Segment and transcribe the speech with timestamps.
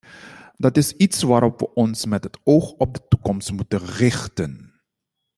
[0.55, 4.81] Dat is iets waarop we ons met het oog op de toekomst moeten richten.